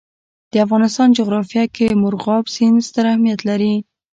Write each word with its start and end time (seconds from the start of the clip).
د 0.51 0.53
افغانستان 0.65 1.07
جغرافیه 1.17 1.63
کې 1.75 1.87
مورغاب 2.01 2.45
سیند 2.55 2.77
ستر 2.87 3.03
اهمیت 3.11 3.39
لري. 3.49 3.73